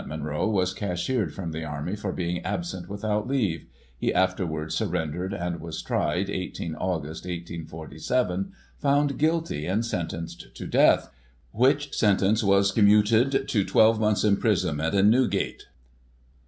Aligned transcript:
Munro 0.07 0.49
was 0.49 0.73
cashiered 0.73 1.31
from 1.31 1.51
the 1.51 1.63
Army 1.63 1.95
for 1.95 2.11
being 2.11 2.39
absent 2.41 2.89
without 2.89 3.27
leave; 3.27 3.67
he 3.99 4.11
afterwards 4.11 4.73
surrendered, 4.73 5.31
and 5.31 5.61
was 5.61 5.79
tried, 5.83 6.27
1 6.27 6.35
8 6.35 6.55
Aug., 6.55 7.03
1847, 7.03 8.51
found 8.79 9.19
guilty, 9.19 9.67
and 9.67 9.85
sentenced 9.85 10.55
to 10.55 10.65
death; 10.65 11.11
which 11.51 11.95
sentence 11.95 12.43
was 12.43 12.71
commuted 12.71 13.47
to 13.47 13.63
12 13.63 13.99
months' 13.99 14.23
imprisonment 14.23 14.95
in 14.95 15.11
New 15.11 15.27
gate. 15.27 15.65